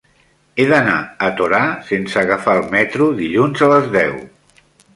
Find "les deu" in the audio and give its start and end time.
3.75-4.17